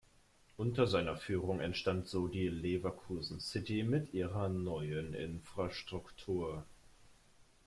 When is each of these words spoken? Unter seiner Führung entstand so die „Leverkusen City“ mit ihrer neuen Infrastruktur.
Unter 0.57 0.87
seiner 0.87 1.15
Führung 1.15 1.59
entstand 1.59 2.07
so 2.07 2.27
die 2.27 2.47
„Leverkusen 2.47 3.39
City“ 3.39 3.83
mit 3.83 4.15
ihrer 4.15 4.49
neuen 4.49 5.13
Infrastruktur. 5.13 6.65